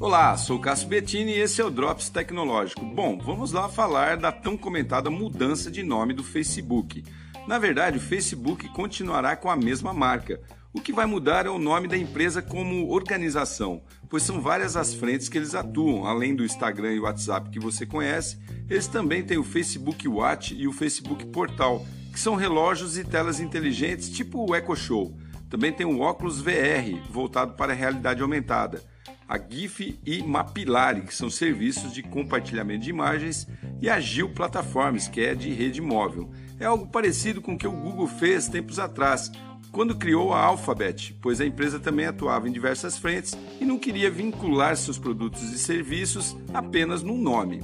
Olá, 0.00 0.34
sou 0.34 0.58
Cássio 0.58 0.88
Bettini 0.88 1.32
e 1.32 1.40
esse 1.40 1.60
é 1.60 1.64
o 1.64 1.70
Drops 1.70 2.08
Tecnológico. 2.08 2.82
Bom, 2.86 3.18
vamos 3.18 3.52
lá 3.52 3.68
falar 3.68 4.16
da 4.16 4.32
tão 4.32 4.56
comentada 4.56 5.10
mudança 5.10 5.70
de 5.70 5.82
nome 5.82 6.14
do 6.14 6.24
Facebook. 6.24 7.04
Na 7.46 7.58
verdade, 7.58 7.98
o 7.98 8.00
Facebook 8.00 8.66
continuará 8.70 9.36
com 9.36 9.50
a 9.50 9.56
mesma 9.56 9.92
marca. 9.92 10.40
O 10.72 10.80
que 10.80 10.90
vai 10.90 11.04
mudar 11.04 11.44
é 11.44 11.50
o 11.50 11.58
nome 11.58 11.86
da 11.86 11.98
empresa 11.98 12.40
como 12.40 12.88
organização, 12.88 13.82
pois 14.08 14.22
são 14.22 14.40
várias 14.40 14.74
as 14.74 14.94
frentes 14.94 15.28
que 15.28 15.36
eles 15.36 15.54
atuam, 15.54 16.06
além 16.06 16.34
do 16.34 16.46
Instagram 16.46 16.94
e 16.94 17.00
WhatsApp 17.00 17.50
que 17.50 17.60
você 17.60 17.84
conhece, 17.84 18.38
eles 18.70 18.86
também 18.86 19.22
têm 19.22 19.36
o 19.36 19.44
Facebook 19.44 20.08
Watch 20.08 20.54
e 20.54 20.66
o 20.66 20.72
Facebook 20.72 21.26
Portal, 21.26 21.84
que 22.10 22.18
são 22.18 22.36
relógios 22.36 22.96
e 22.96 23.04
telas 23.04 23.38
inteligentes 23.38 24.08
tipo 24.08 24.50
o 24.50 24.56
Echo 24.56 24.74
Show. 24.74 25.14
Também 25.50 25.70
tem 25.70 25.84
o 25.84 26.00
óculos 26.00 26.40
VR, 26.40 26.96
voltado 27.10 27.52
para 27.52 27.74
a 27.74 27.76
realidade 27.76 28.22
aumentada 28.22 28.82
a 29.30 29.38
GIF 29.38 29.96
e 30.04 30.24
Mapilari, 30.24 31.02
que 31.02 31.14
são 31.14 31.30
serviços 31.30 31.92
de 31.92 32.02
compartilhamento 32.02 32.82
de 32.82 32.90
imagens, 32.90 33.46
e 33.80 33.88
a 33.88 34.00
Gil 34.00 34.30
Platforms, 34.30 35.06
que 35.06 35.20
é 35.20 35.36
de 35.36 35.50
rede 35.50 35.80
móvel. 35.80 36.32
É 36.58 36.64
algo 36.64 36.88
parecido 36.88 37.40
com 37.40 37.54
o 37.54 37.56
que 37.56 37.66
o 37.66 37.70
Google 37.70 38.08
fez 38.08 38.48
tempos 38.48 38.80
atrás, 38.80 39.30
quando 39.70 39.94
criou 39.94 40.34
a 40.34 40.40
Alphabet, 40.40 41.16
pois 41.22 41.40
a 41.40 41.46
empresa 41.46 41.78
também 41.78 42.06
atuava 42.06 42.48
em 42.48 42.52
diversas 42.52 42.98
frentes 42.98 43.38
e 43.60 43.64
não 43.64 43.78
queria 43.78 44.10
vincular 44.10 44.76
seus 44.76 44.98
produtos 44.98 45.44
e 45.52 45.58
serviços 45.60 46.36
apenas 46.52 47.04
num 47.04 47.16
nome. 47.16 47.62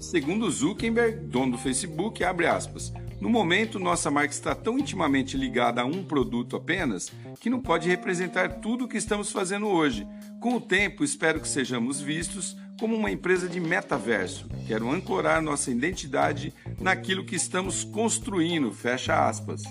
Segundo 0.00 0.50
Zuckerberg, 0.50 1.26
dono 1.26 1.52
do 1.52 1.58
Facebook, 1.58 2.24
abre 2.24 2.46
aspas, 2.46 2.94
no 3.20 3.28
momento, 3.28 3.78
nossa 3.78 4.10
marca 4.10 4.32
está 4.32 4.54
tão 4.54 4.78
intimamente 4.78 5.36
ligada 5.36 5.80
a 5.80 5.84
um 5.84 6.04
produto 6.04 6.56
apenas 6.56 7.12
que 7.40 7.50
não 7.50 7.60
pode 7.60 7.88
representar 7.88 8.60
tudo 8.60 8.84
o 8.84 8.88
que 8.88 8.96
estamos 8.96 9.30
fazendo 9.30 9.66
hoje. 9.66 10.06
Com 10.40 10.56
o 10.56 10.60
tempo, 10.60 11.04
espero 11.04 11.40
que 11.40 11.48
sejamos 11.48 12.00
vistos 12.00 12.56
como 12.78 12.96
uma 12.96 13.10
empresa 13.10 13.48
de 13.48 13.60
metaverso. 13.60 14.48
Quero 14.66 14.90
ancorar 14.90 15.40
nossa 15.40 15.70
identidade 15.70 16.52
naquilo 16.80 17.24
que 17.24 17.36
estamos 17.36 17.84
construindo. 17.84 18.72
Fecha 18.72 19.26
aspas. 19.28 19.62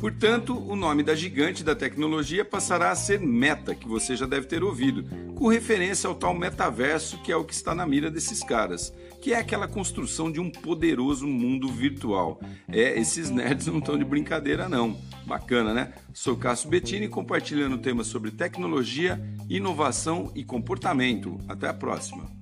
Portanto, 0.00 0.56
o 0.56 0.74
nome 0.74 1.02
da 1.02 1.14
gigante 1.14 1.62
da 1.62 1.76
tecnologia 1.76 2.42
passará 2.42 2.90
a 2.90 2.94
ser 2.94 3.20
Meta, 3.20 3.74
que 3.74 3.86
você 3.86 4.16
já 4.16 4.24
deve 4.24 4.46
ter 4.46 4.64
ouvido, 4.64 5.04
com 5.34 5.46
referência 5.46 6.08
ao 6.08 6.14
tal 6.14 6.32
metaverso 6.32 7.18
que 7.18 7.30
é 7.30 7.36
o 7.36 7.44
que 7.44 7.52
está 7.52 7.74
na 7.74 7.84
mira 7.84 8.10
desses 8.10 8.42
caras, 8.42 8.94
que 9.20 9.34
é 9.34 9.38
aquela 9.38 9.68
construção 9.68 10.32
de 10.32 10.40
um 10.40 10.50
poderoso 10.50 11.26
mundo 11.26 11.68
virtual. 11.68 12.40
É, 12.66 12.98
esses 12.98 13.28
nerds 13.28 13.66
não 13.66 13.78
estão 13.78 13.98
de 13.98 14.04
brincadeira 14.04 14.70
não. 14.70 14.96
Bacana, 15.26 15.74
né? 15.74 15.92
Sou 16.14 16.34
Cássio 16.34 16.70
Bettini 16.70 17.06
compartilhando 17.06 17.76
temas 17.76 18.06
sobre 18.06 18.30
tecnologia, 18.30 19.20
inovação 19.50 20.32
e 20.34 20.42
comportamento. 20.42 21.38
Até 21.46 21.68
a 21.68 21.74
próxima. 21.74 22.39